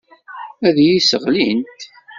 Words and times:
Ad 0.67 0.77
iyi-sseɣlint. 0.79 1.79